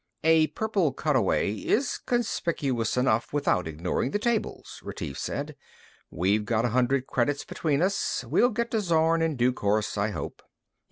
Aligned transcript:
"A 0.23 0.47
purple 0.47 0.93
cutaway 0.93 1.53
is 1.53 1.99
conspicuous 1.99 2.97
enough, 2.97 3.31
without 3.31 3.67
ignoring 3.67 4.09
the 4.09 4.17
tables," 4.17 4.79
Retief 4.83 5.15
said. 5.15 5.55
"We've 6.09 6.43
got 6.43 6.65
a 6.65 6.69
hundred 6.69 7.05
credits 7.05 7.45
between 7.45 7.83
us. 7.83 8.25
We'll 8.27 8.49
get 8.49 8.71
to 8.71 8.81
Zorn 8.81 9.21
in 9.21 9.35
due 9.35 9.53
course, 9.53 9.99
I 9.99 10.09
hope." 10.09 10.41